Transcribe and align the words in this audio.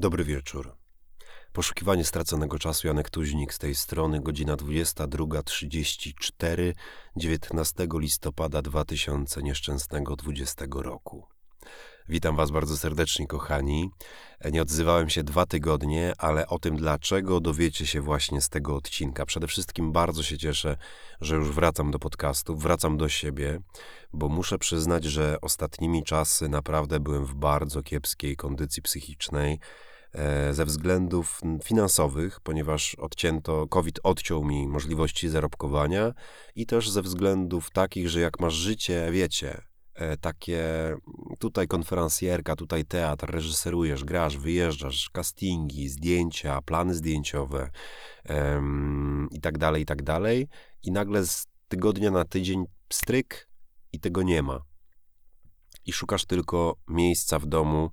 Dobry 0.00 0.24
wieczór. 0.24 0.76
Poszukiwanie 1.52 2.04
straconego 2.04 2.58
czasu 2.58 2.86
Janek 2.86 3.10
Tuźnik 3.10 3.54
z 3.54 3.58
tej 3.58 3.74
strony, 3.74 4.20
godzina 4.20 4.56
22.34, 4.56 6.72
19 7.16 7.88
listopada 7.94 8.62
2000 8.62 9.42
nieszczęsnego 9.42 10.16
20 10.16 10.64
roku. 10.74 11.26
Witam 12.08 12.36
Was 12.36 12.50
bardzo 12.50 12.76
serdecznie, 12.76 13.26
kochani. 13.26 13.90
Nie 14.52 14.62
odzywałem 14.62 15.10
się 15.10 15.24
dwa 15.24 15.46
tygodnie, 15.46 16.12
ale 16.18 16.46
o 16.46 16.58
tym 16.58 16.76
dlaczego 16.76 17.40
dowiecie 17.40 17.86
się 17.86 18.00
właśnie 18.00 18.40
z 18.40 18.48
tego 18.48 18.76
odcinka. 18.76 19.26
Przede 19.26 19.46
wszystkim 19.46 19.92
bardzo 19.92 20.22
się 20.22 20.38
cieszę, 20.38 20.76
że 21.20 21.36
już 21.36 21.50
wracam 21.50 21.90
do 21.90 21.98
podcastu, 21.98 22.56
wracam 22.56 22.96
do 22.96 23.08
siebie, 23.08 23.60
bo 24.12 24.28
muszę 24.28 24.58
przyznać, 24.58 25.04
że 25.04 25.40
ostatnimi 25.40 26.04
czasy 26.04 26.48
naprawdę 26.48 27.00
byłem 27.00 27.24
w 27.24 27.34
bardzo 27.34 27.82
kiepskiej 27.82 28.36
kondycji 28.36 28.82
psychicznej 28.82 29.52
e, 29.52 29.89
ze 30.50 30.64
względów 30.64 31.40
finansowych, 31.64 32.40
ponieważ 32.40 32.94
odcięto, 32.94 33.66
COVID 33.68 34.00
odciął 34.02 34.44
mi 34.44 34.68
możliwości 34.68 35.28
zarobkowania 35.28 36.12
i 36.54 36.66
też 36.66 36.90
ze 36.90 37.02
względów 37.02 37.70
takich, 37.70 38.08
że 38.08 38.20
jak 38.20 38.40
masz 38.40 38.54
życie, 38.54 39.08
wiecie, 39.12 39.62
E, 40.00 40.16
takie 40.16 40.62
tutaj 41.38 41.68
konferencjerka, 41.68 42.56
tutaj 42.56 42.84
teatr, 42.84 43.30
reżyserujesz, 43.30 44.04
grasz, 44.04 44.36
wyjeżdżasz, 44.36 45.10
castingi, 45.10 45.88
zdjęcia, 45.88 46.62
plany 46.62 46.94
zdjęciowe 46.94 47.70
um, 48.28 49.28
i 49.32 49.40
tak 49.40 49.58
dalej, 49.58 49.82
i 49.82 49.86
tak 49.86 50.02
dalej. 50.02 50.48
I 50.82 50.92
nagle 50.92 51.26
z 51.26 51.46
tygodnia 51.68 52.10
na 52.10 52.24
tydzień 52.24 52.64
stryk 52.92 53.48
i 53.92 54.00
tego 54.00 54.22
nie 54.22 54.42
ma. 54.42 54.60
I 55.86 55.92
szukasz 55.92 56.24
tylko 56.24 56.76
miejsca 56.88 57.38
w 57.38 57.46
domu, 57.46 57.90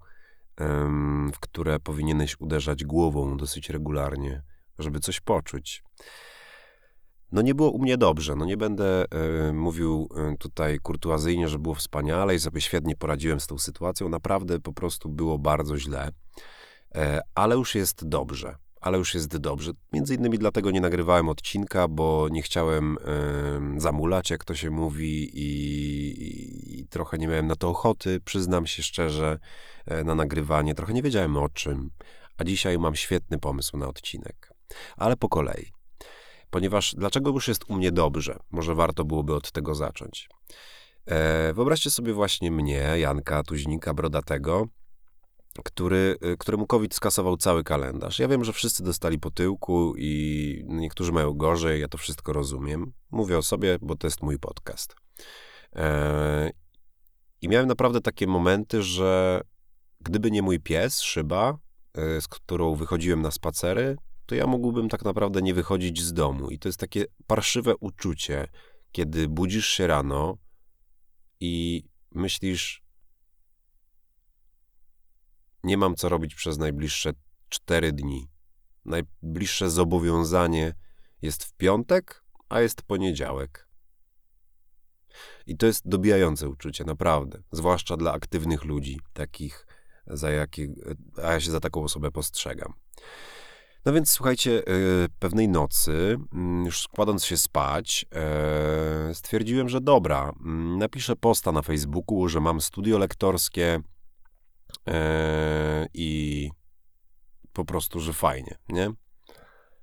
w 1.33 1.39
które 1.39 1.79
powinieneś 1.79 2.39
uderzać 2.39 2.85
głową 2.85 3.37
dosyć 3.37 3.69
regularnie, 3.69 4.43
żeby 4.79 4.99
coś 4.99 5.19
poczuć. 5.19 5.83
No 7.31 7.41
nie 7.41 7.55
było 7.55 7.71
u 7.71 7.79
mnie 7.79 7.97
dobrze, 7.97 8.35
no 8.35 8.45
nie 8.45 8.57
będę 8.57 9.05
y, 9.49 9.53
mówił 9.53 10.09
y, 10.33 10.37
tutaj 10.37 10.79
kurtuazyjnie, 10.79 11.47
że 11.47 11.59
było 11.59 11.75
wspaniale 11.75 12.35
i 12.35 12.39
sobie 12.39 12.61
świetnie 12.61 12.95
poradziłem 12.95 13.39
z 13.39 13.47
tą 13.47 13.57
sytuacją, 13.57 14.09
naprawdę 14.09 14.59
po 14.59 14.73
prostu 14.73 15.09
było 15.09 15.37
bardzo 15.37 15.77
źle, 15.77 16.07
y, 16.07 16.99
ale 17.35 17.55
już 17.55 17.75
jest 17.75 18.07
dobrze, 18.07 18.55
ale 18.81 18.97
już 18.97 19.13
jest 19.13 19.37
dobrze. 19.37 19.71
Między 19.93 20.15
innymi 20.15 20.37
dlatego 20.37 20.71
nie 20.71 20.81
nagrywałem 20.81 21.29
odcinka, 21.29 21.87
bo 21.87 22.27
nie 22.31 22.41
chciałem 22.41 22.97
zamulać, 23.77 24.29
jak 24.29 24.43
to 24.43 24.55
się 24.55 24.69
mówi 24.69 25.29
i, 25.33 26.79
i, 26.79 26.87
trochę 26.87 27.17
nie 27.17 27.27
miałem 27.27 27.47
na 27.47 27.55
to 27.55 27.69
ochoty, 27.69 28.19
przyznam 28.25 28.67
się 28.67 28.83
szczerze, 28.83 29.39
na 30.05 30.15
nagrywanie, 30.15 30.75
trochę 30.75 30.93
nie 30.93 31.01
wiedziałem 31.01 31.37
o 31.37 31.49
czym, 31.49 31.89
a 32.37 32.43
dzisiaj 32.43 32.79
mam 32.79 32.95
świetny 32.95 33.39
pomysł 33.39 33.77
na 33.77 33.87
odcinek, 33.87 34.53
ale 34.97 35.17
po 35.17 35.29
kolei. 35.29 35.71
Ponieważ 36.49 36.95
dlaczego 36.95 37.29
już 37.29 37.47
jest 37.47 37.69
u 37.69 37.75
mnie 37.75 37.91
dobrze? 37.91 38.39
Może 38.51 38.75
warto 38.75 39.05
byłoby 39.05 39.35
od 39.35 39.51
tego 39.51 39.75
zacząć. 39.75 40.29
E, 41.05 41.53
wyobraźcie 41.53 41.89
sobie 41.89 42.13
właśnie 42.13 42.51
mnie, 42.51 42.93
Janka 42.97 43.43
Tuźnika 43.43 43.93
Brodatego, 43.93 44.67
który, 45.63 46.17
e, 46.21 46.37
któremu 46.37 46.67
COVID 46.67 46.95
skasował 46.95 47.37
cały 47.37 47.63
kalendarz. 47.63 48.19
Ja 48.19 48.27
wiem, 48.27 48.43
że 48.43 48.53
wszyscy 48.53 48.83
dostali 48.83 49.19
po 49.19 49.31
tyłku 49.31 49.93
i 49.97 50.63
niektórzy 50.67 51.11
mają 51.11 51.33
gorzej, 51.33 51.81
ja 51.81 51.87
to 51.87 51.97
wszystko 51.97 52.33
rozumiem. 52.33 52.93
Mówię 53.11 53.37
o 53.37 53.41
sobie, 53.41 53.77
bo 53.81 53.95
to 53.95 54.07
jest 54.07 54.23
mój 54.23 54.39
podcast. 54.39 54.95
E, 55.75 56.51
I 57.41 57.49
miałem 57.49 57.67
naprawdę 57.67 58.01
takie 58.01 58.27
momenty, 58.27 58.83
że 58.83 59.41
gdyby 60.01 60.31
nie 60.31 60.41
mój 60.41 60.59
pies, 60.59 61.01
Szyba, 61.01 61.57
e, 61.93 62.21
z 62.21 62.27
którą 62.27 62.75
wychodziłem 62.75 63.21
na 63.21 63.31
spacery, 63.31 63.95
to 64.25 64.35
ja 64.35 64.47
mógłbym 64.47 64.89
tak 64.89 65.05
naprawdę 65.05 65.41
nie 65.41 65.53
wychodzić 65.53 66.01
z 66.01 66.13
domu. 66.13 66.49
I 66.49 66.59
to 66.59 66.69
jest 66.69 66.79
takie 66.79 67.05
parszywe 67.27 67.75
uczucie, 67.75 68.47
kiedy 68.91 69.27
budzisz 69.27 69.67
się 69.67 69.87
rano 69.87 70.37
i 71.39 71.83
myślisz, 72.11 72.86
nie 75.63 75.77
mam 75.77 75.95
co 75.95 76.09
robić 76.09 76.35
przez 76.35 76.57
najbliższe 76.57 77.13
cztery 77.49 77.91
dni. 77.91 78.29
Najbliższe 78.85 79.69
zobowiązanie 79.69 80.73
jest 81.21 81.43
w 81.43 81.53
piątek, 81.53 82.23
a 82.49 82.61
jest 82.61 82.81
poniedziałek. 82.81 83.67
I 85.47 85.57
to 85.57 85.65
jest 85.65 85.87
dobijające 85.87 86.49
uczucie, 86.49 86.83
naprawdę. 86.83 87.43
Zwłaszcza 87.51 87.97
dla 87.97 88.13
aktywnych 88.13 88.63
ludzi, 88.63 88.99
takich, 89.13 89.67
za 90.07 90.31
jakie, 90.31 90.67
a 91.23 91.31
ja 91.31 91.39
się 91.39 91.51
za 91.51 91.59
taką 91.59 91.83
osobę 91.83 92.11
postrzegam. 92.11 92.73
No 93.85 93.93
więc 93.93 94.11
słuchajcie, 94.11 94.59
e, 94.59 94.63
pewnej 95.19 95.49
nocy, 95.49 96.17
mm, 96.33 96.65
już 96.65 96.87
kładąc 96.87 97.25
się 97.25 97.37
spać, 97.37 98.05
e, 98.15 99.13
stwierdziłem, 99.13 99.69
że 99.69 99.81
dobra, 99.81 100.33
mm, 100.39 100.77
napiszę 100.77 101.15
posta 101.15 101.51
na 101.51 101.61
Facebooku, 101.61 102.27
że 102.27 102.39
mam 102.39 102.61
studio 102.61 102.97
lektorskie 102.97 103.81
i 105.93 106.51
po 107.53 107.65
prostu, 107.65 107.99
że 107.99 108.13
fajnie, 108.13 108.57
nie? 108.69 108.91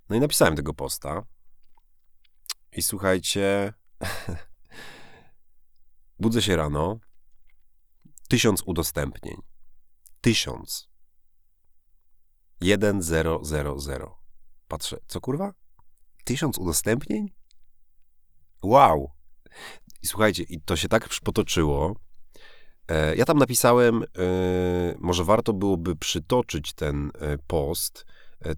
No 0.09 0.17
i 0.17 0.21
napisałem 0.21 0.57
tego 0.57 0.75
posta. 0.75 1.27
I 2.73 2.83
słuchajcie, 2.83 3.73
budzę 6.21 6.43
się 6.43 6.57
rano, 6.57 6.99
tysiąc 8.29 8.63
udostępnień. 8.67 9.37
Tysiąc. 10.21 10.89
1000. 12.61 14.15
Patrzę, 14.69 14.97
co 15.07 15.21
kurwa? 15.21 15.55
Tysiąc 16.25 16.59
udostępnień? 16.59 17.33
Wow! 18.63 19.13
I 20.03 20.07
słuchajcie, 20.07 20.43
i 20.43 20.61
to 20.61 20.77
się 20.77 20.89
tak 20.89 21.09
potoczyło. 21.25 21.95
E, 22.89 23.17
ja 23.17 23.25
tam 23.25 23.39
napisałem, 23.39 24.03
e, 24.03 24.07
może 24.99 25.25
warto 25.25 25.53
byłoby 25.53 25.97
przytoczyć 25.97 26.73
ten 26.73 27.11
e, 27.21 27.39
post, 27.47 28.07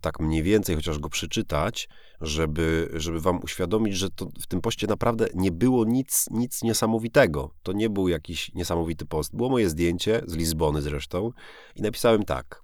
tak 0.00 0.20
mniej 0.20 0.42
więcej, 0.42 0.76
chociaż 0.76 0.98
go 0.98 1.08
przeczytać, 1.08 1.88
żeby, 2.20 2.90
żeby 2.94 3.20
wam 3.20 3.40
uświadomić, 3.42 3.96
że 3.96 4.10
to 4.10 4.28
w 4.40 4.46
tym 4.46 4.60
poście 4.60 4.86
naprawdę 4.86 5.26
nie 5.34 5.52
było 5.52 5.84
nic, 5.84 6.26
nic 6.30 6.62
niesamowitego. 6.62 7.50
To 7.62 7.72
nie 7.72 7.90
był 7.90 8.08
jakiś 8.08 8.54
niesamowity 8.54 9.06
post. 9.06 9.36
Było 9.36 9.48
moje 9.48 9.70
zdjęcie 9.70 10.22
z 10.26 10.34
Lizbony 10.34 10.82
zresztą 10.82 11.30
i 11.76 11.82
napisałem 11.82 12.24
tak. 12.24 12.62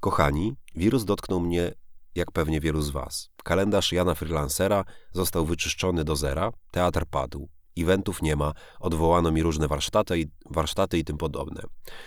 Kochani, 0.00 0.54
wirus 0.74 1.04
dotknął 1.04 1.40
mnie 1.40 1.72
jak 2.14 2.32
pewnie 2.32 2.60
wielu 2.60 2.82
z 2.82 2.90
Was. 2.90 3.30
Kalendarz 3.44 3.92
Jana 3.92 4.14
Freelancera 4.14 4.84
został 5.12 5.46
wyczyszczony 5.46 6.04
do 6.04 6.16
zera, 6.16 6.52
teatr 6.70 7.06
padł, 7.10 7.48
eventów 7.78 8.22
nie 8.22 8.36
ma, 8.36 8.52
odwołano 8.80 9.30
mi 9.32 9.42
różne 9.42 9.68
warsztaty 9.68 10.18
i, 10.18 10.26
warsztaty 10.50 10.98
i 10.98 11.04
tym 11.04 11.18
podobne. 11.18 11.62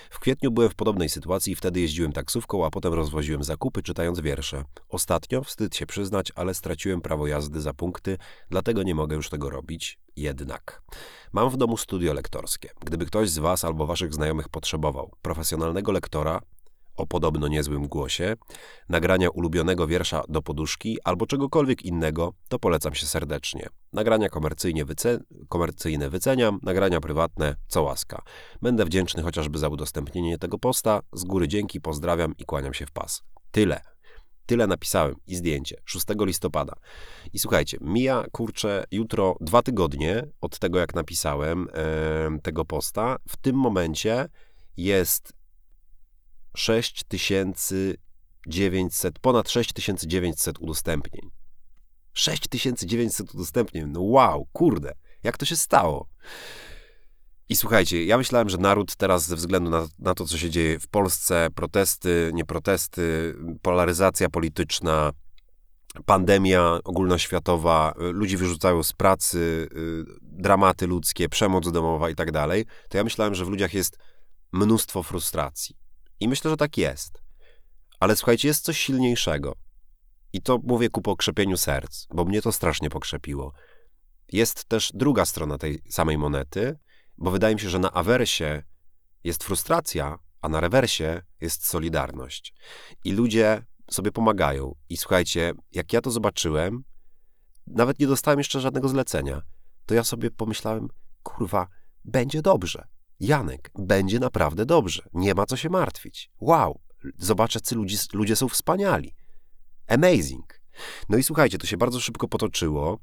W 0.10 0.20
kwietniu 0.20 0.52
byłem 0.52 0.70
w 0.70 0.76
podobnej 0.76 1.10
sytuacji 1.10 1.54
i 1.54 1.56
wtedy 1.56 1.80
jeździłem 1.82 2.12
taksówką, 2.12 2.66
a 2.66 2.70
potem 2.70 2.94
rozwoziłem 2.94 3.44
zakupy 3.44 3.84
czytając 3.84 4.20
wiersze. 4.20 4.64
Ostatnio, 4.90 5.44
wstyd 5.44 5.76
się 5.76 5.86
przyznać, 5.86 6.32
ale 6.36 6.54
straciłem 6.54 7.02
prawo 7.02 7.28
jazdy 7.28 7.62
za 7.62 7.74
punkty, 7.74 8.18
dlatego 8.50 8.84
nie 8.84 8.96
mogę 8.96 9.16
już 9.16 9.30
tego 9.30 9.50
robić. 9.50 10.00
Jednak. 10.16 10.82
Mam 11.34 11.50
w 11.50 11.58
domu 11.58 11.78
studio 11.78 12.14
lektorskie. 12.14 12.70
Gdyby 12.86 13.06
ktoś 13.06 13.30
z 13.30 13.38
Was 13.38 13.66
albo 13.66 13.86
Waszych 13.86 14.14
znajomych 14.14 14.50
potrzebował 14.50 15.12
profesjonalnego 15.22 15.92
lektora, 15.92 16.42
o 16.98 17.08
podobno 17.08 17.48
niezłym 17.48 17.88
głosie, 17.88 18.36
nagrania 18.90 19.30
ulubionego 19.30 19.88
wiersza 19.88 20.24
do 20.30 20.42
poduszki 20.42 20.98
albo 21.04 21.26
czegokolwiek 21.26 21.82
innego, 21.82 22.34
to 22.50 22.60
polecam 22.60 22.96
się 22.96 23.06
serdecznie. 23.06 23.70
Nagrania 23.94 24.30
komercyjnie 24.30 24.86
wyce 24.86 25.20
komercyjne 25.50 26.10
wyceniam, 26.10 26.60
nagrania 26.64 27.02
prywatne 27.02 27.56
co 27.68 27.84
łaska. 27.84 28.22
Będę 28.62 28.86
wdzięczny 28.86 29.24
chociażby 29.24 29.60
za 29.60 29.70
udostępnienie 29.70 30.38
tego 30.38 30.60
posta. 30.60 31.02
Z 31.14 31.24
góry 31.24 31.48
dzięki, 31.48 31.82
pozdrawiam 31.82 32.34
i 32.38 32.46
kłaniam 32.46 32.74
się 32.74 32.86
w 32.86 32.92
pas. 32.92 33.24
Tyle. 33.52 33.82
Tyle 34.46 34.68
napisałem 34.68 35.16
i 35.28 35.36
zdjęcie. 35.36 35.82
6 35.86 36.06
listopada. 36.20 36.74
I 37.34 37.40
słuchajcie, 37.40 37.78
mija 37.82 38.26
kurczę 38.32 38.84
jutro 38.92 39.36
dwa 39.42 39.62
tygodnie 39.62 40.28
od 40.42 40.60
tego, 40.60 40.80
jak 40.80 40.96
napisałem 40.96 41.68
e, 41.74 42.40
tego 42.42 42.66
posta. 42.66 43.18
W 43.30 43.38
tym 43.38 43.56
momencie 43.56 44.30
jest 44.78 45.34
6900, 46.56 49.20
ponad 49.20 49.50
6900 49.50 50.60
udostępnień. 50.60 51.30
6900 52.14 53.34
udostępnień. 53.34 53.86
No 53.88 54.02
wow, 54.02 54.48
kurde, 54.54 54.94
jak 55.24 55.38
to 55.38 55.46
się 55.46 55.56
stało? 55.56 56.08
I 57.50 57.56
słuchajcie, 57.56 58.06
ja 58.06 58.18
myślałem, 58.18 58.50
że 58.50 58.58
naród 58.58 58.96
teraz 58.96 59.28
ze 59.28 59.36
względu 59.36 59.70
na, 59.70 59.88
na 60.00 60.14
to, 60.14 60.26
co 60.26 60.38
się 60.38 60.50
dzieje 60.50 60.80
w 60.80 60.88
Polsce, 60.88 61.48
protesty, 61.56 62.32
nie 62.34 62.46
protesty, 62.46 63.36
polaryzacja 63.62 64.30
polityczna, 64.30 65.12
pandemia 66.06 66.80
ogólnoświatowa, 66.84 67.94
ludzi 67.98 68.38
wyrzucają 68.38 68.84
z 68.84 68.94
pracy, 68.94 69.68
y, 69.78 70.06
dramaty 70.22 70.88
ludzkie, 70.88 71.30
przemoc 71.30 71.72
domowa 71.72 72.10
i 72.10 72.16
tak 72.16 72.32
dalej, 72.32 72.66
to 72.90 72.98
ja 72.98 73.04
myślałem, 73.04 73.36
że 73.36 73.46
w 73.46 73.50
ludziach 73.50 73.74
jest 73.74 73.98
mnóstwo 74.52 75.04
frustracji. 75.04 75.76
I 76.20 76.28
myślę, 76.28 76.52
że 76.52 76.58
tak 76.58 76.78
jest. 76.78 77.22
Ale 78.00 78.16
słuchajcie, 78.16 78.48
jest 78.48 78.64
coś 78.64 78.80
silniejszego. 78.80 79.56
I 80.34 80.42
to 80.42 80.60
mówię 80.64 80.90
ku 80.90 81.02
pokrzepieniu 81.02 81.58
serc, 81.58 82.08
bo 82.14 82.26
mnie 82.26 82.42
to 82.42 82.52
strasznie 82.52 82.90
pokrzepiło. 82.90 83.54
Jest 84.32 84.66
też 84.66 84.92
druga 84.94 85.26
strona 85.26 85.58
tej 85.58 85.82
samej 85.90 86.18
monety, 86.18 86.78
bo 87.18 87.32
wydaje 87.32 87.56
mi 87.56 87.62
się, 87.62 87.70
że 87.70 87.80
na 87.80 87.92
awersie 87.92 88.64
jest 89.24 89.44
frustracja, 89.44 90.20
a 90.42 90.50
na 90.50 90.60
rewersie 90.60 91.22
jest 91.42 91.68
solidarność. 91.68 92.54
I 93.04 93.12
ludzie 93.12 93.66
sobie 93.92 94.12
pomagają. 94.12 94.76
I 94.90 94.98
słuchajcie, 94.98 95.54
jak 95.72 95.94
ja 95.94 96.02
to 96.02 96.12
zobaczyłem, 96.12 96.84
nawet 97.68 98.00
nie 98.00 98.08
dostałem 98.08 98.40
jeszcze 98.40 98.62
żadnego 98.62 98.90
zlecenia, 98.90 99.42
to 99.86 99.94
ja 99.94 100.04
sobie 100.04 100.32
pomyślałem, 100.32 100.88
kurwa, 101.24 101.68
będzie 102.06 102.42
dobrze. 102.42 102.88
Janek, 103.20 103.72
będzie 103.80 104.20
naprawdę 104.20 104.66
dobrze. 104.66 105.04
Nie 105.14 105.34
ma 105.34 105.46
co 105.46 105.58
się 105.58 105.70
martwić. 105.70 106.32
Wow, 106.40 106.80
zobaczę, 107.18 107.62
czy 107.62 107.76
ludzie, 107.76 107.98
ludzie 108.14 108.36
są 108.36 108.50
wspaniali. 108.50 109.16
Amazing. 109.88 110.62
No 111.10 111.18
i 111.18 111.24
słuchajcie, 111.24 111.58
to 111.58 111.68
się 111.68 111.78
bardzo 111.78 112.00
szybko 112.00 112.28
potoczyło. 112.28 113.00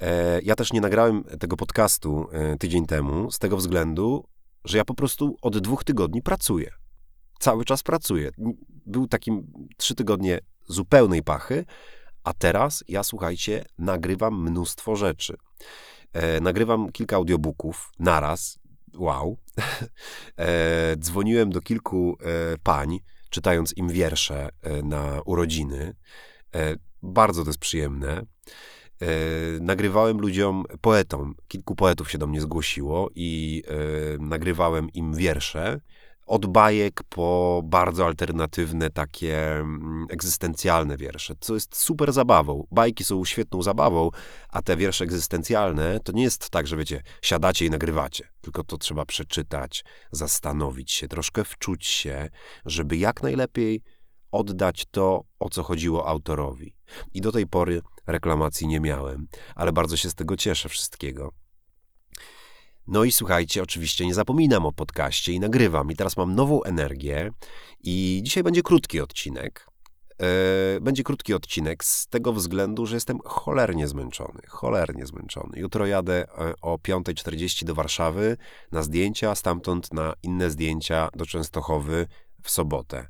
E, 0.00 0.40
ja 0.42 0.54
też 0.54 0.72
nie 0.72 0.80
nagrałem 0.80 1.24
tego 1.40 1.56
podcastu 1.56 2.26
e, 2.32 2.56
tydzień 2.56 2.86
temu 2.86 3.30
z 3.30 3.38
tego 3.38 3.56
względu, 3.56 4.28
że 4.64 4.78
ja 4.78 4.84
po 4.84 4.94
prostu 4.94 5.36
od 5.42 5.58
dwóch 5.58 5.84
tygodni 5.84 6.22
pracuję. 6.22 6.70
Cały 7.38 7.64
czas 7.64 7.82
pracuję. 7.82 8.30
Był 8.86 9.06
takim 9.06 9.52
trzy 9.76 9.94
tygodnie 9.94 10.38
zupełnej 10.68 11.22
pachy, 11.22 11.64
a 12.24 12.32
teraz 12.32 12.84
ja, 12.88 13.02
słuchajcie, 13.02 13.64
nagrywam 13.78 14.42
mnóstwo 14.42 14.96
rzeczy. 14.96 15.36
E, 16.12 16.40
nagrywam 16.40 16.92
kilka 16.92 17.16
audiobooków 17.16 17.92
naraz. 17.98 18.58
Wow. 18.94 19.38
e, 20.38 20.96
dzwoniłem 20.96 21.50
do 21.50 21.60
kilku 21.60 22.16
e, 22.20 22.58
pań, 22.62 22.98
czytając 23.34 23.76
im 23.76 23.88
wiersze 23.88 24.48
e, 24.62 24.82
na 24.82 25.20
urodziny. 25.24 25.94
E, 26.54 26.76
bardzo 27.02 27.42
to 27.42 27.48
jest 27.48 27.58
przyjemne. 27.58 28.22
E, 29.02 29.06
nagrywałem 29.60 30.18
ludziom, 30.18 30.64
poetom, 30.80 31.34
kilku 31.48 31.74
poetów 31.76 32.10
się 32.10 32.18
do 32.18 32.26
mnie 32.26 32.40
zgłosiło 32.40 33.10
i 33.14 33.62
nagrywałem 34.20 34.90
im 34.90 35.14
wiersze 35.14 35.80
od 36.26 36.46
bajek 36.46 37.02
po 37.08 37.60
bardzo 37.64 38.06
alternatywne, 38.06 38.90
takie 38.90 39.52
mm, 39.56 40.06
egzystencjalne 40.10 40.96
wiersze, 40.96 41.34
co 41.40 41.54
jest 41.54 41.76
super 41.76 42.12
zabawą. 42.12 42.66
Bajki 42.70 43.04
są 43.04 43.24
świetną 43.24 43.62
zabawą, 43.62 44.10
a 44.48 44.62
te 44.62 44.76
wiersze 44.76 45.04
egzystencjalne 45.04 46.00
to 46.00 46.12
nie 46.12 46.22
jest 46.22 46.50
tak, 46.50 46.66
że 46.66 46.76
wiecie, 46.76 47.02
siadacie 47.22 47.66
i 47.66 47.70
nagrywacie, 47.70 48.28
tylko 48.40 48.64
to 48.64 48.78
trzeba 48.78 49.04
przeczytać, 49.04 49.84
zastanowić 50.12 50.92
się, 50.92 51.08
troszkę 51.08 51.44
wczuć 51.44 51.86
się, 51.86 52.28
żeby 52.66 52.96
jak 52.96 53.22
najlepiej 53.22 53.82
oddać 54.30 54.84
to, 54.90 55.24
o 55.38 55.50
co 55.50 55.62
chodziło 55.62 56.06
autorowi. 56.08 56.76
I 57.12 57.20
do 57.20 57.32
tej 57.32 57.46
pory 57.46 57.80
reklamacji 58.06 58.66
nie 58.66 58.80
miałem, 58.80 59.26
ale 59.54 59.72
bardzo 59.72 59.96
się 59.96 60.10
z 60.10 60.14
tego 60.14 60.36
cieszę 60.36 60.68
wszystkiego. 60.68 61.43
No 62.86 63.04
i 63.04 63.12
słuchajcie, 63.12 63.62
oczywiście 63.62 64.06
nie 64.06 64.14
zapominam 64.14 64.66
o 64.66 64.72
podcaście 64.72 65.32
i 65.32 65.40
nagrywam. 65.40 65.90
I 65.90 65.96
teraz 65.96 66.16
mam 66.16 66.34
nową 66.34 66.62
energię 66.62 67.30
i 67.80 68.20
dzisiaj 68.24 68.42
będzie 68.42 68.62
krótki 68.62 69.00
odcinek. 69.00 69.66
E, 70.22 70.80
będzie 70.80 71.02
krótki 71.02 71.34
odcinek 71.34 71.84
z 71.84 72.06
tego 72.06 72.32
względu, 72.32 72.86
że 72.86 72.96
jestem 72.96 73.18
cholernie 73.24 73.88
zmęczony. 73.88 74.40
Cholernie 74.48 75.06
zmęczony. 75.06 75.58
Jutro 75.58 75.86
jadę 75.86 76.26
e, 76.38 76.54
o 76.62 76.76
5.40 76.76 77.64
do 77.64 77.74
Warszawy 77.74 78.36
na 78.72 78.82
zdjęcia, 78.82 79.34
stamtąd 79.34 79.92
na 79.92 80.14
inne 80.22 80.50
zdjęcia 80.50 81.08
do 81.14 81.26
Częstochowy 81.26 82.06
w 82.42 82.50
sobotę. 82.50 83.08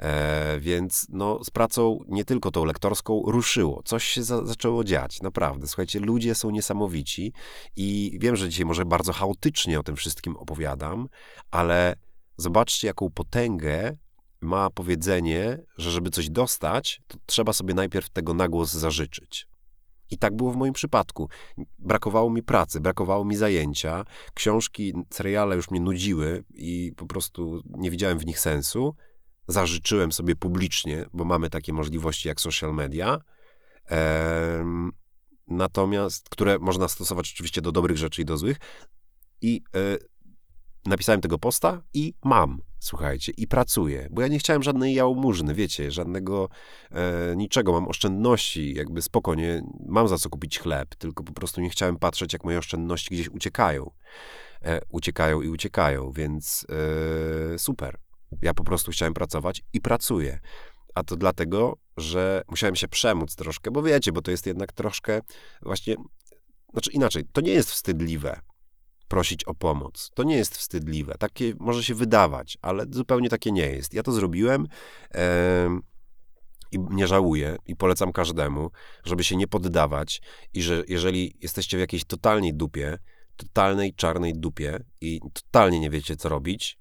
E, 0.00 0.60
więc 0.60 1.06
no, 1.08 1.44
z 1.44 1.50
pracą 1.50 1.98
nie 2.08 2.24
tylko 2.24 2.50
tą 2.50 2.64
lektorską 2.64 3.22
ruszyło. 3.26 3.82
Coś 3.84 4.04
się 4.04 4.22
za, 4.22 4.46
zaczęło 4.46 4.84
dziać, 4.84 5.22
naprawdę. 5.22 5.66
Słuchajcie, 5.66 6.00
ludzie 6.00 6.34
są 6.34 6.50
niesamowici 6.50 7.32
i 7.76 8.18
wiem, 8.20 8.36
że 8.36 8.48
dzisiaj 8.48 8.66
może 8.66 8.84
bardzo 8.84 9.12
chaotycznie 9.12 9.80
o 9.80 9.82
tym 9.82 9.96
wszystkim 9.96 10.36
opowiadam, 10.36 11.08
ale 11.50 11.94
zobaczcie, 12.36 12.86
jaką 12.86 13.10
potęgę 13.10 13.96
ma 14.40 14.70
powiedzenie, 14.70 15.58
że 15.76 15.90
żeby 15.90 16.10
coś 16.10 16.30
dostać, 16.30 17.00
to 17.06 17.18
trzeba 17.26 17.52
sobie 17.52 17.74
najpierw 17.74 18.10
tego 18.10 18.34
na 18.34 18.48
głos 18.48 18.72
zażyczyć. 18.72 19.46
I 20.10 20.18
tak 20.18 20.36
było 20.36 20.52
w 20.52 20.56
moim 20.56 20.72
przypadku. 20.72 21.28
Brakowało 21.78 22.30
mi 22.30 22.42
pracy, 22.42 22.80
brakowało 22.80 23.24
mi 23.24 23.36
zajęcia, 23.36 24.04
książki, 24.34 24.94
seriale 25.10 25.56
już 25.56 25.70
mnie 25.70 25.80
nudziły 25.80 26.44
i 26.54 26.92
po 26.96 27.06
prostu 27.06 27.62
nie 27.66 27.90
widziałem 27.90 28.18
w 28.18 28.26
nich 28.26 28.40
sensu 28.40 28.94
zażyczyłem 29.50 30.12
sobie 30.12 30.36
publicznie, 30.36 31.06
bo 31.12 31.24
mamy 31.24 31.50
takie 31.50 31.72
możliwości 31.72 32.28
jak 32.28 32.40
social 32.40 32.74
media, 32.74 33.18
natomiast, 35.48 36.28
które 36.28 36.58
można 36.58 36.88
stosować 36.88 37.32
oczywiście 37.34 37.62
do 37.62 37.72
dobrych 37.72 37.96
rzeczy 37.96 38.22
i 38.22 38.24
do 38.24 38.36
złych. 38.36 38.56
I 39.42 39.62
e, 39.74 39.96
napisałem 40.86 41.20
tego 41.20 41.38
posta 41.38 41.82
i 41.94 42.14
mam, 42.24 42.62
słuchajcie, 42.78 43.32
i 43.36 43.46
pracuję, 43.46 44.08
bo 44.10 44.22
ja 44.22 44.28
nie 44.28 44.38
chciałem 44.38 44.62
żadnej 44.62 44.94
jałmużny, 44.94 45.54
wiecie, 45.54 45.90
żadnego 45.90 46.48
e, 46.90 47.36
niczego, 47.36 47.72
mam 47.72 47.88
oszczędności, 47.88 48.74
jakby 48.74 49.02
spokojnie, 49.02 49.62
mam 49.86 50.08
za 50.08 50.18
co 50.18 50.30
kupić 50.30 50.58
chleb, 50.58 50.94
tylko 50.94 51.24
po 51.24 51.32
prostu 51.32 51.60
nie 51.60 51.70
chciałem 51.70 51.96
patrzeć, 51.96 52.32
jak 52.32 52.44
moje 52.44 52.58
oszczędności 52.58 53.14
gdzieś 53.14 53.28
uciekają. 53.28 53.90
E, 54.62 54.80
uciekają 54.88 55.42
i 55.42 55.48
uciekają, 55.48 56.12
więc 56.12 56.66
e, 57.54 57.58
super. 57.58 57.98
Ja 58.42 58.54
po 58.54 58.64
prostu 58.64 58.90
chciałem 58.90 59.14
pracować 59.14 59.62
i 59.72 59.80
pracuję. 59.80 60.40
A 60.94 61.04
to 61.04 61.16
dlatego, 61.16 61.78
że 61.96 62.42
musiałem 62.48 62.76
się 62.76 62.88
przemóc 62.88 63.36
troszkę, 63.36 63.70
bo 63.70 63.82
wiecie, 63.82 64.12
bo 64.12 64.22
to 64.22 64.30
jest 64.30 64.46
jednak 64.46 64.72
troszkę 64.72 65.20
właśnie, 65.62 65.94
znaczy 66.72 66.90
inaczej, 66.90 67.24
to 67.32 67.40
nie 67.40 67.52
jest 67.52 67.70
wstydliwe 67.70 68.40
prosić 69.10 69.44
o 69.44 69.54
pomoc. 69.54 70.10
To 70.14 70.22
nie 70.22 70.36
jest 70.36 70.56
wstydliwe. 70.56 71.14
Takie 71.18 71.54
może 71.58 71.84
się 71.84 71.94
wydawać, 71.94 72.58
ale 72.62 72.86
zupełnie 72.90 73.28
takie 73.28 73.52
nie 73.52 73.66
jest. 73.66 73.94
Ja 73.94 74.02
to 74.02 74.12
zrobiłem 74.12 74.66
e, 75.14 75.80
i 76.72 76.78
nie 76.90 77.06
żałuję 77.06 77.56
i 77.66 77.76
polecam 77.76 78.12
każdemu, 78.12 78.70
żeby 79.04 79.24
się 79.24 79.36
nie 79.36 79.46
poddawać 79.46 80.22
i 80.54 80.62
że 80.62 80.84
jeżeli 80.88 81.36
jesteście 81.40 81.76
w 81.76 81.80
jakiejś 81.80 82.04
totalnej 82.04 82.54
dupie, 82.54 82.98
totalnej 83.36 83.94
czarnej 83.94 84.32
dupie 84.34 84.84
i 85.00 85.20
totalnie 85.34 85.80
nie 85.80 85.90
wiecie 85.90 86.16
co 86.16 86.28
robić, 86.28 86.78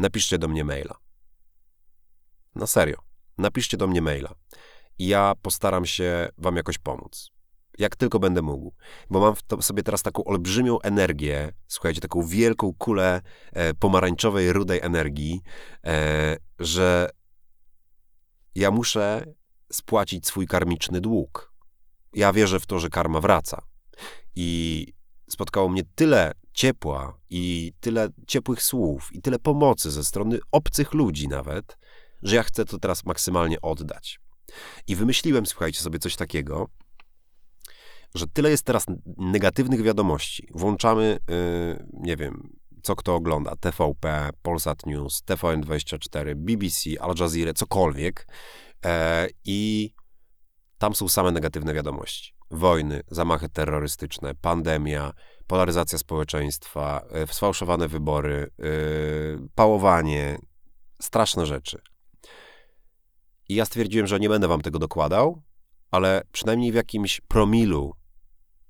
napiszcie 0.00 0.38
do 0.38 0.48
mnie 0.48 0.64
maila. 0.64 0.96
Na 2.54 2.66
serio. 2.66 2.96
Napiszcie 3.38 3.76
do 3.76 3.86
mnie 3.86 4.02
maila. 4.02 4.34
Ja 4.98 5.34
postaram 5.42 5.86
się 5.86 6.28
wam 6.38 6.56
jakoś 6.56 6.78
pomóc. 6.78 7.30
Jak 7.78 7.96
tylko 7.96 8.18
będę 8.18 8.42
mógł. 8.42 8.74
Bo 9.10 9.20
mam 9.20 9.34
w 9.60 9.64
sobie 9.64 9.82
teraz 9.82 10.02
taką 10.02 10.24
olbrzymią 10.24 10.80
energię, 10.80 11.52
słuchajcie, 11.66 12.00
taką 12.00 12.26
wielką 12.26 12.74
kulę 12.78 13.20
e, 13.52 13.74
pomarańczowej, 13.74 14.52
rudej 14.52 14.80
energii, 14.82 15.40
e, 15.84 16.36
że 16.58 17.10
ja 18.54 18.70
muszę 18.70 19.26
spłacić 19.72 20.26
swój 20.26 20.46
karmiczny 20.46 21.00
dług. 21.00 21.52
Ja 22.12 22.32
wierzę 22.32 22.60
w 22.60 22.66
to, 22.66 22.78
że 22.78 22.88
karma 22.88 23.20
wraca. 23.20 23.62
I 24.34 24.86
spotkało 25.30 25.68
mnie 25.68 25.82
tyle 25.94 26.32
ciepła 26.52 27.18
i 27.30 27.72
tyle 27.80 28.08
ciepłych 28.26 28.62
słów 28.62 29.08
i 29.12 29.22
tyle 29.22 29.38
pomocy 29.38 29.90
ze 29.90 30.04
strony 30.04 30.38
obcych 30.52 30.94
ludzi 30.94 31.28
nawet, 31.28 31.78
że 32.22 32.36
ja 32.36 32.42
chcę 32.42 32.64
to 32.64 32.78
teraz 32.78 33.04
maksymalnie 33.04 33.60
oddać. 33.60 34.20
I 34.86 34.96
wymyśliłem, 34.96 35.46
słuchajcie, 35.46 35.80
sobie 35.80 35.98
coś 35.98 36.16
takiego, 36.16 36.68
że 38.14 38.26
tyle 38.26 38.50
jest 38.50 38.62
teraz 38.62 38.86
negatywnych 39.16 39.82
wiadomości. 39.82 40.48
Włączamy, 40.54 41.18
yy, 41.28 41.86
nie 41.92 42.16
wiem, 42.16 42.60
co 42.82 42.96
kto 42.96 43.14
ogląda, 43.14 43.56
TVP, 43.56 44.30
Polsat 44.42 44.86
News, 44.86 45.22
TVN24, 45.22 46.34
BBC, 46.34 47.00
Al 47.00 47.14
Jazeera, 47.20 47.52
cokolwiek 47.52 48.26
e, 48.84 49.28
i 49.44 49.90
tam 50.78 50.94
są 50.94 51.08
same 51.08 51.32
negatywne 51.32 51.74
wiadomości. 51.74 52.34
Wojny, 52.50 53.02
zamachy 53.10 53.48
terrorystyczne, 53.48 54.34
pandemia, 54.34 55.12
polaryzacja 55.50 55.98
społeczeństwa, 55.98 57.04
e, 57.10 57.26
sfałszowane 57.26 57.88
wybory, 57.88 58.50
yy, 58.58 59.48
pałowanie, 59.54 60.38
straszne 61.02 61.46
rzeczy. 61.46 61.80
I 63.48 63.54
ja 63.54 63.64
stwierdziłem, 63.64 64.06
że 64.06 64.20
nie 64.20 64.28
będę 64.28 64.48
wam 64.48 64.60
tego 64.60 64.78
dokładał, 64.78 65.42
ale 65.90 66.22
przynajmniej 66.32 66.72
w 66.72 66.74
jakimś 66.74 67.20
promilu, 67.20 67.94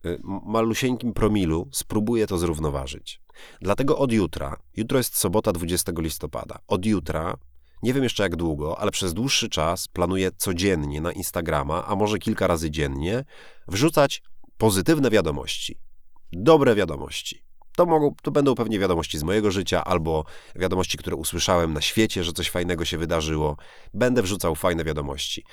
yy, 0.05 0.19
malusieńkim 0.47 1.13
promilu 1.13 1.69
spróbuję 1.73 2.27
to 2.27 2.39
zrównoważyć. 2.39 3.21
Dlatego 3.61 3.99
od 3.99 4.13
jutra, 4.13 4.57
jutro 4.77 4.99
jest 4.99 5.17
sobota 5.17 5.53
20 5.53 5.93
listopada, 5.99 6.59
od 6.67 6.87
jutra, 6.87 7.37
nie 7.83 7.95
wiem 7.95 8.03
jeszcze 8.03 8.23
jak 8.23 8.37
długo, 8.37 8.79
ale 8.79 8.91
przez 8.91 9.15
dłuższy 9.15 9.49
czas 9.49 9.89
planuję 9.89 10.31
codziennie 10.37 11.01
na 11.01 11.13
Instagrama, 11.13 11.87
a 11.87 11.97
może 11.97 12.19
kilka 12.19 12.47
razy 12.47 12.71
dziennie, 12.71 13.25
wrzucać 13.69 14.23
pozytywne 14.59 15.11
wiadomości 15.11 15.90
dobre 16.33 16.75
wiadomości. 16.75 17.43
To, 17.77 17.87
mogą, 17.87 18.15
to 18.23 18.31
będą 18.31 18.55
pewnie 18.55 18.79
wiadomości 18.79 19.19
z 19.19 19.23
mojego 19.23 19.51
życia 19.51 19.85
albo 19.85 20.25
wiadomości, 20.57 20.99
które 20.99 21.17
usłyszałem 21.17 21.73
na 21.73 21.81
świecie, 21.81 22.25
że 22.25 22.33
coś 22.33 22.51
fajnego 22.51 22.85
się 22.85 22.99
wydarzyło. 22.99 23.57
Będę 23.95 24.23
wrzucał 24.23 24.55
fajne 24.55 24.85
wiadomości. 24.85 25.45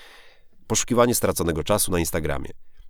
Poszukiwanie 0.67 1.15
straconego 1.15 1.63
czasu 1.63 1.91
na 1.91 1.99
Instagramie. 1.99 2.49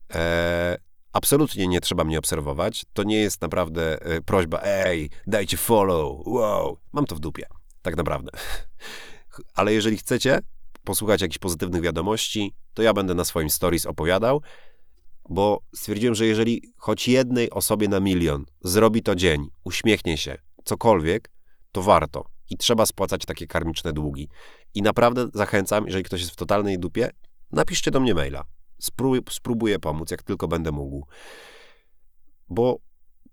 Eee, 0.10 0.78
absolutnie 1.14 1.68
nie 1.68 1.82
trzeba 1.82 2.04
mnie 2.04 2.20
obserwować. 2.20 2.86
To 2.94 3.04
nie 3.04 3.20
jest 3.20 3.42
naprawdę 3.42 4.02
e, 4.02 4.22
prośba, 4.22 4.62
ej, 4.64 5.10
dajcie 5.28 5.58
follow, 5.58 6.28
wow, 6.28 6.78
mam 6.94 7.06
to 7.06 7.16
w 7.16 7.20
dupie. 7.20 7.46
Tak 7.82 7.98
naprawdę. 7.98 8.32
Ale 9.56 9.74
jeżeli 9.74 9.98
chcecie 9.98 10.40
posłuchać 10.84 11.22
jakichś 11.22 11.38
pozytywnych 11.38 11.82
wiadomości, 11.82 12.54
to 12.74 12.82
ja 12.82 12.94
będę 12.94 13.14
na 13.14 13.26
swoim 13.26 13.50
stories 13.50 13.86
opowiadał, 13.86 14.42
bo 15.30 15.62
stwierdziłem, 15.76 16.16
że 16.16 16.26
jeżeli 16.26 16.62
choć 16.78 17.08
jednej 17.08 17.50
osobie 17.50 17.88
na 17.88 18.00
milion 18.00 18.46
zrobi 18.62 19.04
to 19.04 19.16
dzień, 19.16 19.48
uśmiechnie 19.64 20.18
się, 20.18 20.38
cokolwiek, 20.64 21.32
to 21.72 21.82
warto. 21.82 22.26
I 22.50 22.58
trzeba 22.58 22.86
spłacać 22.86 23.26
takie 23.26 23.48
karmiczne 23.48 23.94
długi. 23.94 24.30
I 24.74 24.82
naprawdę 24.82 25.28
zachęcam, 25.34 25.86
jeżeli 25.86 26.04
ktoś 26.04 26.22
jest 26.22 26.34
w 26.34 26.36
totalnej 26.36 26.80
dupie, 26.80 27.10
napiszcie 27.52 27.92
do 27.92 28.00
mnie 28.00 28.14
maila. 28.14 28.46
Spró 28.80 29.12
spróbuję 29.30 29.80
pomóc, 29.80 30.12
jak 30.12 30.24
tylko 30.24 30.48
będę 30.48 30.72
mógł. 30.72 31.08
Bo 32.50 32.80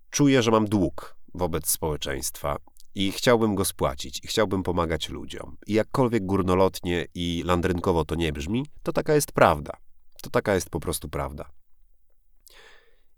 czuję, 0.09 0.43
że 0.43 0.51
mam 0.51 0.65
dług 0.65 1.15
wobec 1.33 1.69
społeczeństwa 1.69 2.57
i 2.95 3.11
chciałbym 3.11 3.55
go 3.55 3.65
spłacić 3.65 4.23
i 4.23 4.27
chciałbym 4.27 4.63
pomagać 4.63 5.09
ludziom. 5.09 5.57
I 5.67 5.73
jakkolwiek 5.73 6.25
górnolotnie 6.25 7.07
i 7.15 7.43
landrynkowo 7.45 8.05
to 8.05 8.15
nie 8.15 8.33
brzmi, 8.33 8.65
to 8.83 8.93
taka 8.93 9.13
jest 9.13 9.31
prawda. 9.31 9.77
To 10.21 10.29
taka 10.29 10.55
jest 10.55 10.69
po 10.69 10.79
prostu 10.79 11.09
prawda. 11.09 11.49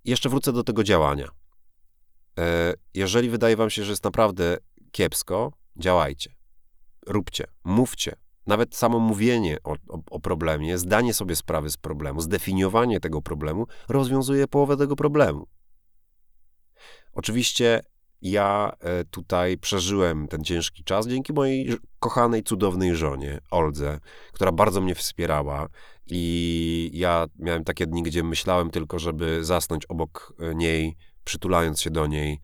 Jeszcze 0.07 0.29
wrócę 0.29 0.53
do 0.53 0.63
tego 0.63 0.83
działania. 0.83 1.27
E, 2.39 2.73
jeżeli 2.93 3.29
wydaje 3.29 3.55
wam 3.55 3.69
się, 3.69 3.83
że 3.83 3.91
jest 3.91 4.03
naprawdę 4.03 4.57
kiepsko, 4.91 5.51
działajcie. 5.75 6.35
Róbcie, 7.07 7.47
mówcie. 7.63 8.15
Nawet 8.45 8.75
samo 8.75 8.99
mówienie 8.99 9.57
o, 9.63 9.75
o, 9.87 9.99
o 10.11 10.19
problemie, 10.19 10.77
zdanie 10.77 11.13
sobie 11.13 11.35
sprawy 11.35 11.69
z 11.69 11.77
problemu, 11.77 12.21
zdefiniowanie 12.21 12.99
tego 12.99 13.21
problemu 13.21 13.67
rozwiązuje 13.89 14.47
połowę 14.47 14.77
tego 14.77 14.95
problemu. 14.95 15.47
Oczywiście 17.13 17.81
ja 18.21 18.71
e, 18.79 19.05
tutaj 19.05 19.57
przeżyłem 19.57 20.27
ten 20.27 20.43
ciężki 20.43 20.83
czas 20.83 21.07
dzięki 21.07 21.33
mojej 21.33 21.77
kochanej, 21.99 22.43
cudownej 22.43 22.95
żonie, 22.95 23.39
Oldze, 23.51 23.99
która 24.33 24.51
bardzo 24.51 24.81
mnie 24.81 24.95
wspierała 24.95 25.67
i 26.07 26.91
ja 26.93 27.25
miałem 27.39 27.63
takie 27.63 27.87
dni, 27.87 28.03
gdzie 28.03 28.23
myślałem 28.23 28.69
tylko, 28.69 28.99
żeby 28.99 29.45
zasnąć 29.45 29.85
obok 29.85 30.33
e, 30.39 30.55
niej, 30.55 30.97
przytulając 31.23 31.81
się 31.81 31.89
do 31.89 32.07
niej 32.07 32.41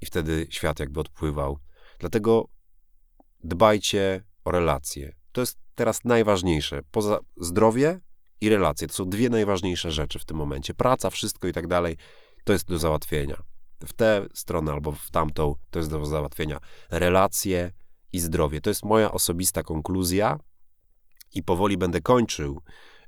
i 0.00 0.06
wtedy 0.06 0.46
świat 0.50 0.80
jakby 0.80 1.00
odpływał. 1.00 1.58
Dlatego 1.98 2.48
dbajcie 3.44 4.24
o 4.44 4.50
relacje. 4.50 5.16
To 5.32 5.40
jest 5.40 5.58
teraz 5.74 6.04
najważniejsze. 6.04 6.80
Poza 6.90 7.18
zdrowie 7.36 8.00
i 8.40 8.48
relacje. 8.48 8.88
To 8.88 8.94
są 8.94 9.04
dwie 9.04 9.30
najważniejsze 9.30 9.90
rzeczy 9.90 10.18
w 10.18 10.24
tym 10.24 10.36
momencie. 10.36 10.74
Praca, 10.74 11.10
wszystko 11.10 11.48
i 11.48 11.52
tak 11.52 11.66
dalej, 11.66 11.96
to 12.44 12.52
jest 12.52 12.68
do 12.68 12.78
załatwienia 12.78 13.55
w 13.84 13.92
tę 13.92 14.26
stronę 14.34 14.72
albo 14.72 14.92
w 14.92 15.10
tamtą, 15.10 15.54
to 15.70 15.78
jest 15.78 15.90
do 15.90 16.06
załatwienia. 16.06 16.60
Relacje 16.90 17.72
i 18.12 18.20
zdrowie. 18.20 18.60
To 18.60 18.70
jest 18.70 18.84
moja 18.84 19.12
osobista 19.12 19.62
konkluzja 19.62 20.38
i 21.34 21.42
powoli 21.42 21.76
będę 21.76 22.00
kończył 22.00 22.62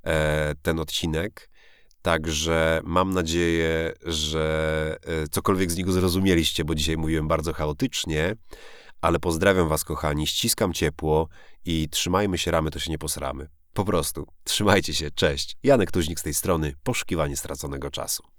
e, 0.04 0.54
ten 0.62 0.80
odcinek. 0.80 1.50
Także 2.02 2.80
mam 2.84 3.14
nadzieję, 3.14 3.92
że 4.04 4.96
e, 5.02 5.28
cokolwiek 5.28 5.70
z 5.70 5.76
niego 5.76 5.92
zrozumieliście, 5.92 6.64
bo 6.64 6.74
dzisiaj 6.74 6.96
mówiłem 6.96 7.28
bardzo 7.28 7.52
chaotycznie, 7.52 8.34
ale 9.00 9.18
pozdrawiam 9.18 9.68
Was, 9.68 9.84
kochani, 9.84 10.26
ściskam 10.26 10.72
ciepło 10.72 11.28
i 11.64 11.88
trzymajmy 11.90 12.38
się 12.38 12.50
ramy, 12.50 12.70
to 12.70 12.78
się 12.78 12.90
nie 12.90 12.98
posramy. 12.98 13.48
Po 13.72 13.84
prostu, 13.84 14.26
trzymajcie 14.44 14.94
się, 14.94 15.10
cześć. 15.10 15.56
Janek 15.62 15.92
Tuźnik 15.92 16.20
z 16.20 16.22
tej 16.22 16.34
strony, 16.34 16.74
poszukiwanie 16.82 17.36
straconego 17.36 17.90
czasu. 17.90 18.37